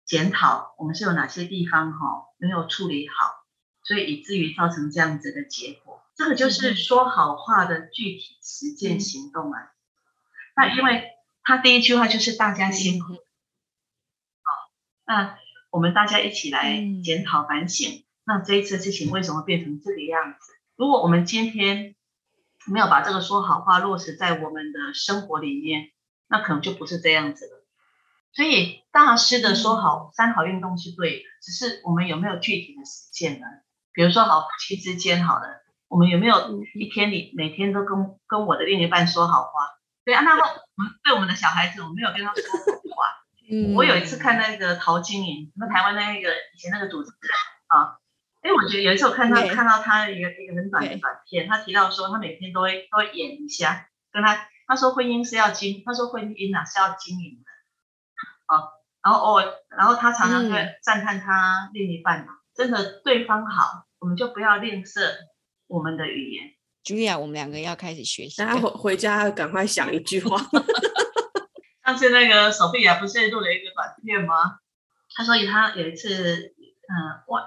[0.04, 3.44] 检讨，我们是有哪些地方哈、哦、没有处理好，
[3.82, 6.02] 所以以至于造成这样子的结果。
[6.16, 9.60] 这个就是说好话的具体实践行动啊。
[9.60, 9.70] 嗯、
[10.56, 11.10] 那因为
[11.42, 13.20] 他第一句话就是大家辛苦，好、
[15.06, 15.38] 嗯，那
[15.70, 17.90] 我们大家一起来检讨反省。
[17.90, 20.52] 嗯、那这一次事情为什么变成这个样子？
[20.76, 21.94] 如果我们今天
[22.66, 25.90] 没有把这个说好话落实在我们的生活里面，
[26.28, 27.64] 那可能就不是这样子了，
[28.32, 33.46] 所以大师的说好三好运动是对的，只是我们有没有具体的实践呢？
[33.92, 39.50] 比如说好夫妻之间好了，我们有没有一天里每天都跟跟我的另一半说好话？
[40.04, 43.24] 对啊，那么我们对我们的小孩子，我们没有跟他说好话。
[43.50, 47.30] 嗯，我有一次看那个陶晶莹，那台湾那个以前那个主持人
[47.68, 48.00] 啊，
[48.44, 54.48] 哎，我觉得有一次我看到看到他一个一个很短的短片，他提到说他每天都会都会演一下跟他。
[54.66, 57.44] 他说婚姻是要经，他说婚姻啊是要经营的，
[58.46, 65.02] 好，然后哦，然后他常常在赞叹他另一半嘛，嗯、真的对方好，我们就不要吝啬
[65.66, 66.54] 我们的语言。
[66.82, 70.38] Julia，我们两个要开始学习，回家赶快想一句话。
[71.84, 74.60] 上次那个 Sophia 不是录了一个短片吗？
[75.14, 76.54] 他说他有一次，
[76.88, 77.42] 嗯，外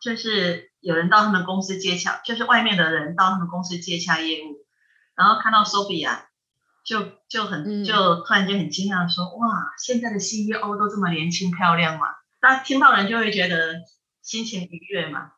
[0.00, 4.66] 就是有人到他们公司接洽，就是外面的人到他们公司接洽业务，
[5.14, 6.22] 然后看到 Sophia。
[6.82, 12.06] 就就很就突然间很惊讶说，嗯、哇，现在的 CEO 都这么年轻漂亮嘛？
[12.40, 13.82] 大家听到人就会觉得
[14.22, 15.30] 心情愉悦嘛。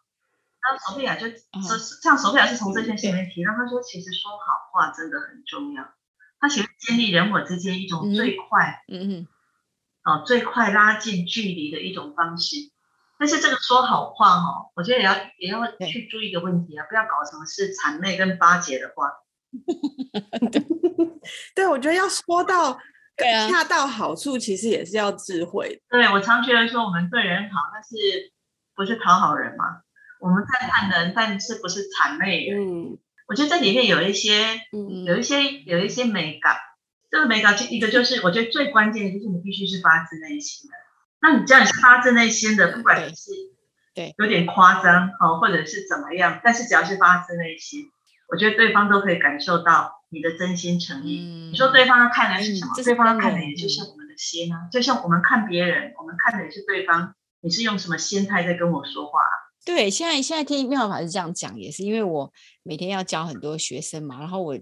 [0.62, 5.92] 那索菲亚就说，像索菲亚是从这件事里面提到，他说其实说好话真的很重要。
[6.38, 9.26] 他喜欢建立人我之间一种最快，嗯嗯，
[10.04, 12.70] 哦最快拉近距离的一种方式。
[13.22, 19.12] 但是这个说好话哦，我觉得也要也要去注意一个问题啊，不要搞成是谄媚跟巴结的话。
[21.54, 22.76] 对，我觉得要说到
[23.48, 25.80] 恰到好处，其实也是要智慧。
[25.88, 28.32] 对，我常觉得说我们对人好，但是
[28.74, 29.82] 不是讨好人嘛？
[30.18, 32.60] 我们赞叹人，但是不是谄媚人？
[32.60, 36.56] 嗯，我觉得这里面有一些，嗯，有一些，有一些美感。
[37.08, 40.74] 这个美感，就一个就是，我觉得最关键的就是你必须是发自内心的。
[41.22, 43.30] 那你这样是发自内心的，不管你是
[43.94, 47.86] 对有点夸张哦，或者是怎么样，但是只要是发自内心，
[48.28, 50.02] 我觉得对方都可以感受到。
[50.14, 52.74] 你的真心诚意，嗯、你说对方要看的是什么？
[52.76, 57.14] 嗯、对方看的也就是我们的心啊，就像我们看别人，我们看的也是对方。
[57.40, 59.20] 你是用什么心态在跟我说话？
[59.64, 62.30] 对，现在现在听妙法师这样讲，也是因为我
[62.62, 64.54] 每天要教很多学生嘛，然后我。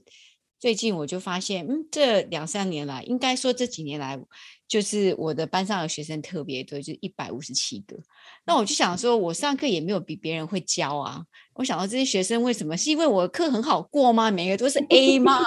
[0.60, 4.20] 最近我就发现，嗯，这两三年来，应该说这几年来，
[4.68, 7.96] 就是我的班上的学生特别多，就一百五十七个。
[8.44, 11.24] 那我就想说，我上课也没有比别人会教啊。
[11.54, 12.76] 我想到这些学生为什么？
[12.76, 14.30] 是因为我的课很好过吗？
[14.30, 15.40] 每个都是 A 吗？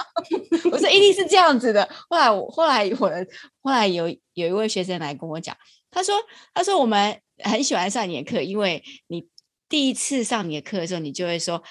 [0.72, 1.88] 我说一定是这样子的。
[2.10, 3.28] 后来我后来我的
[3.62, 5.56] 后来有有一位学生来跟我讲，
[5.92, 6.16] 他说
[6.56, 9.28] 他说我们很喜欢上你的课，因为你
[9.70, 11.62] 第一次上你的课的时候，你就会说。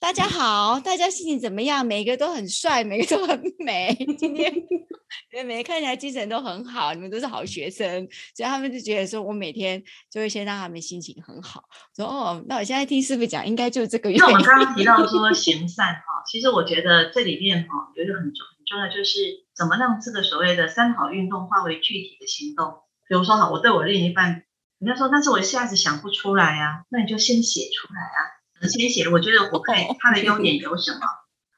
[0.00, 1.84] 大家好，大家心情怎么样？
[1.84, 3.94] 每个都很帅，每个都很美。
[4.18, 4.50] 今天
[5.44, 11.64] 每个看起来精神都很好，你们都是好学生，所以他们就觉得说，我每天就会先让他们心情很好。
[11.94, 14.20] 说哦，那我现在听师傅讲，应该就是这个原因。
[14.20, 19.20] 那我们刚刚提到 说行善哈，其实我觉得这里面哈有一个很重很重要，就是
[19.54, 22.72] 怎么让这个所谓的三好运动化为具体的行动。
[23.06, 24.44] 比如说哈，我对我另一半，
[24.78, 28.39] 人家说，但是我一下子想不出来呀，那你就先写出来啊。
[28.68, 31.00] 先写，我觉得我看 他的优点有什么，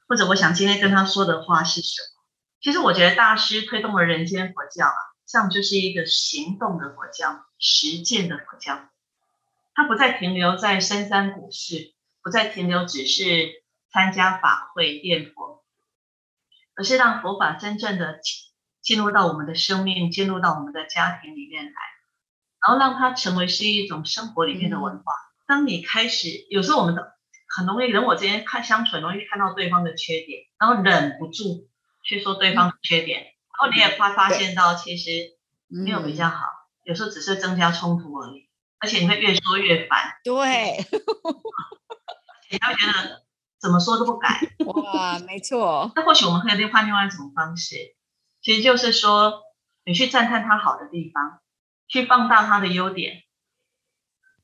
[0.07, 2.23] 或者我想今天跟他说的话是什么。
[2.61, 4.95] 其实我觉得大师推动了人间佛教啊，
[5.25, 8.89] 像就是一个行动的佛教，实践的佛教。
[9.75, 15.63] 他不再停留在深山古寺，不再停留只是参加法会念佛，
[16.75, 18.19] 而是让佛法真正的
[18.81, 21.71] 进入到我们的生命，进入到我们的家庭里面来，
[22.61, 25.03] 然后让它成为是一种生活里面的文化。
[25.03, 27.01] 嗯当你开始，有时候我们都
[27.55, 31.69] 很容易人我之间看相处，容易看到对方的缺点，然后忍不住
[32.03, 35.37] 去说对方的缺点，嗯、然后你也会发现到其实
[35.67, 40.33] 没有比较好，嗯、有时候只是增加冲突而已，而且你会越说越烦，对，
[42.49, 43.23] 你会觉得
[43.59, 45.91] 怎么说都不改，哇，没错。
[45.95, 47.75] 那或许我们可以换另外一种方式，
[48.41, 49.41] 其实就是说
[49.85, 51.41] 你去赞叹他好的地方，
[51.87, 53.22] 去放大他的优点。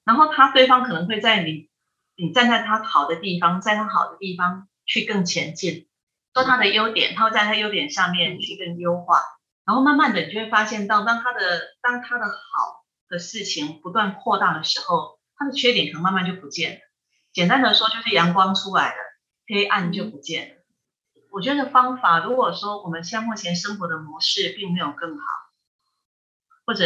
[0.09, 1.69] 然后他对方可能会在你
[2.15, 5.87] 你站在他好的地方，在他好的地方去更前进，
[6.33, 9.21] 说他的优点，他会在他优点上面去更优化，
[9.67, 16.79] 然后慢慢的你就会发现到，当他的当他的好的事情不断扩大的时候，他的缺点可能慢慢就不见了。
[17.31, 18.97] 简单的说，就是阳光出来了，
[19.47, 20.55] 黑暗就不见了。
[21.29, 25.23] 我觉得方法，如果说我们现在目前生活的模式并没有更好，
[26.65, 26.85] 或者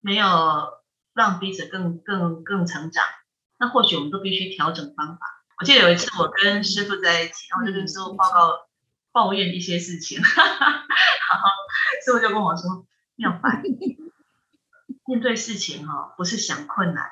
[0.00, 0.77] 没有
[1.18, 3.04] 让彼此更更更成长，
[3.58, 5.20] 那或许我们都必须调整方法。
[5.58, 8.68] 我记得有一次我跟师傅在一起，然后就跟师傅报告
[9.10, 11.48] 抱怨一些事情，哈哈，然后
[12.04, 12.86] 师傅就跟我说
[13.18, 13.64] ：“妙凡，
[15.06, 17.10] 面对事情哈，不是想困难，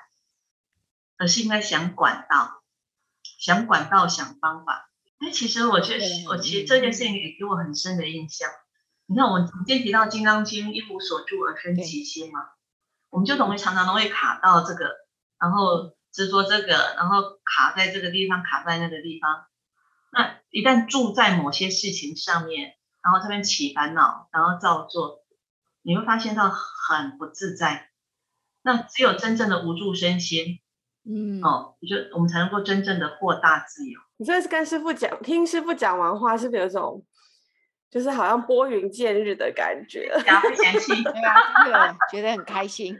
[1.18, 2.62] 而是应该想管道，
[3.40, 4.88] 想管道，想方法。”
[5.18, 8.48] 哎，其实我觉得，我其实这件事情也给我很深的印象。
[9.06, 12.40] 你看，我们今天提到《金刚经》，一无所住而生其心嘛，
[13.10, 14.90] 我们就容易常常都会卡到这个，
[15.38, 19.44] 然后执着这个，然后卡在这个地方，卡在那个地方。
[20.12, 25.24] 那一旦住在某些事情上面，然后这边起烦恼，然后照做，
[25.82, 27.90] 你会发现到很不自在。
[28.62, 30.60] 那只有真正的无助身心。
[31.08, 34.00] 嗯，哦，就我们才能够真正的获大自由。
[34.16, 37.04] 你这是跟师傅讲，听师傅讲完话，是不是有种，
[37.90, 40.10] 就是好像拨云见日的感觉？
[40.26, 42.98] 然后嫌弃，对啊，真的觉得很开心。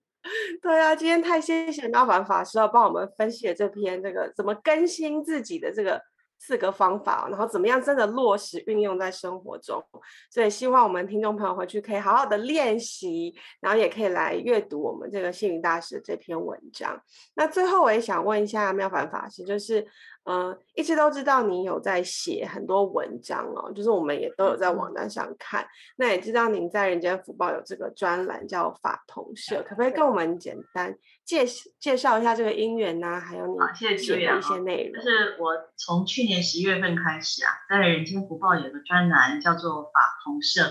[0.62, 6.02] 对啊，今天太谢谢妙凡法师要帮我们分析了这篇这个怎么更新自己的这个。
[6.40, 9.84] 四个方法，然后怎么样真的落实运用在生活中？
[10.30, 17.02] 所以希望我们听众朋友回去可以好好的练习，然后也可以来阅读我们这个星云大师这篇文章。
[17.34, 19.84] 那最后我也想问一下妙凡法师，就是。
[20.30, 25.66] 嗯，一直都知道你有在写很多文章哦，就是我们也都有在网站上看。
[25.96, 31.46] 那也知道您在人间福报有这个专栏叫法同社，可不可以跟我们简单介
[31.80, 33.18] 介绍一下这个因缘呢？
[33.18, 33.54] 还有你
[33.96, 35.02] 写的一些内容。
[35.02, 40.62] 就是我从去年十月份开始啊，在人间福报有个专栏叫做法同社。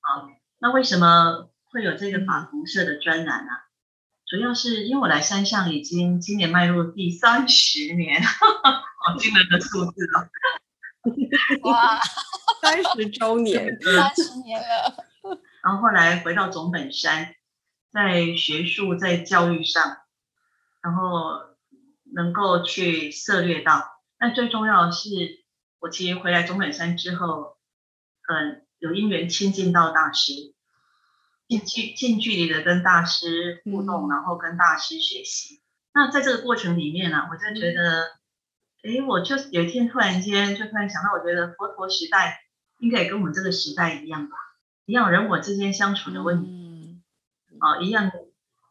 [0.00, 0.28] 啊，
[0.58, 3.52] 那为什么会有这个法同社的专栏呢？
[4.32, 11.70] 主要是因为我来山上已经今年迈入第三十年， 好惊人的数字哦！
[11.70, 12.00] 哇，
[12.62, 15.04] 三十周年， 三十年了。
[15.62, 17.34] 然后后来回到总本山，
[17.92, 19.98] 在学术在教育上，
[20.82, 21.38] 然后
[22.14, 24.00] 能够去涉猎到。
[24.18, 25.10] 但最重要的是，
[25.78, 27.58] 我其实回来总本山之后，
[28.30, 30.32] 嗯，有因缘亲近到大师。
[31.52, 35.56] 近距近距离的跟大师互动，然后跟大师学习。
[35.56, 35.60] 嗯、
[35.92, 38.04] 那在这个过程里面呢、啊，我就觉得，
[38.82, 42.40] 哎，我就有一天突然间就突然想到，我觉得佛陀时代
[42.78, 44.36] 应该也跟我们这个时代一样吧，
[44.86, 47.02] 一样人我之间相处的问题，
[47.50, 48.10] 嗯、啊，一样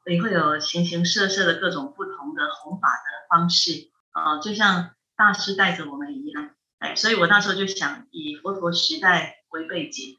[0.07, 10.17] 也会有形形色色的各种不同的弘法的方式，啊，就像大师带着我们一样，哎，所以我那时候就想以佛陀时代为背景。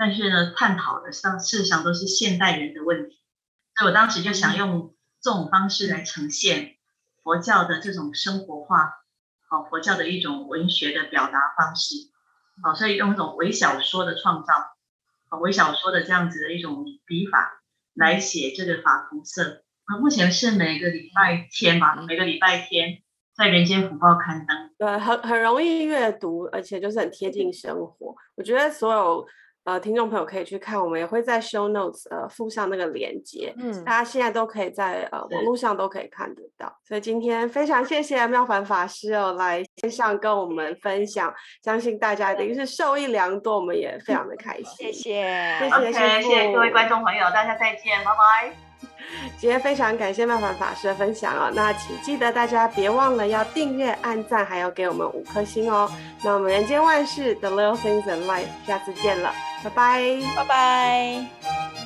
[0.00, 3.20] 但是呢，探讨的上事实上都是现代人的问题，
[3.76, 6.76] 所以我当时就想用这种方式来呈现
[7.22, 8.94] 佛教的这种生活化，
[9.46, 11.96] 好，佛教的一种文学的表达方式，
[12.62, 14.54] 好，所以用一种微小说的创造，
[15.28, 17.60] 哦，微小说的这样子的一种笔法
[17.92, 19.64] 来写这个法同社。
[19.86, 23.02] 那目前是每个礼拜天吧，每个礼拜天
[23.36, 28.16] 在人间福报刊登，对，很很容易阅读，而且就是很贴近生活。
[28.36, 29.26] 我觉得所有。
[29.64, 36.74] 呃，听众朋友可以去看，我们也会在 show notes 呃附上那个链接，嗯，大家现在都可以在呃网络上都可以看得到。
[36.82, 41.32] 所以今天非常谢谢妙凡法师哦，来线上跟我们分享，
[41.62, 44.64] 相信大家一定是受益良多，我们也非常的开心。
[44.64, 48.69] 谢谢，谢谢，谢谢各位观众朋友，大家再见，拜拜。
[49.38, 55.90] 今天非常感谢妙凡法师的分享哦，那请记得大家别忘了要订阅、按赞，还要给我们五颗星哦。
[56.22, 59.32] 那我们人间万事 The Little Things in Life，下次见了，
[59.64, 61.79] 拜拜，拜拜。